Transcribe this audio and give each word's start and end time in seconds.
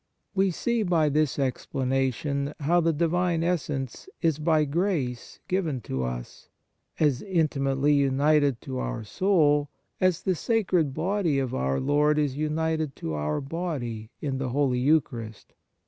1 0.33 0.45
We 0.45 0.49
see 0.49 0.81
by 0.81 1.09
this 1.09 1.37
explanation 1.37 2.55
how 2.61 2.81
the 2.81 2.91
Divine 2.91 3.43
Essence 3.43 4.09
is 4.19 4.39
by 4.39 4.65
grace 4.65 5.39
given 5.47 5.79
to 5.81 6.03
us, 6.03 6.49
as 6.99 7.21
intimately 7.21 7.93
united 7.93 8.61
to 8.61 8.79
our 8.79 9.03
soul 9.03 9.69
as 9.99 10.23
the 10.23 10.33
sacred 10.33 10.95
Body 10.95 11.37
of 11.37 11.53
Our 11.53 11.79
Lord 11.79 12.17
is 12.17 12.35
united 12.35 12.95
to 12.95 13.13
our 13.13 13.39
body 13.39 14.09
in 14.21 14.39
the 14.39 14.49
Holy 14.49 14.79
Eucharist. 14.79 15.53